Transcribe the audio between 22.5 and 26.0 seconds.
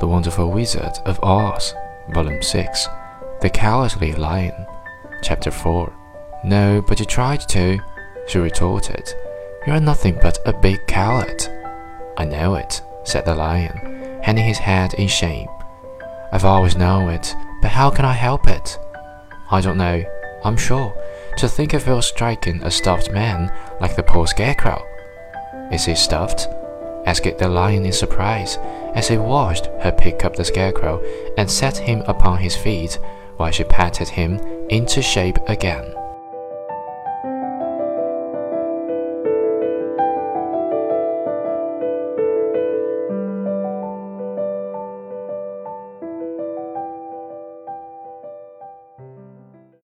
a stuffed man like the poor scarecrow. Is he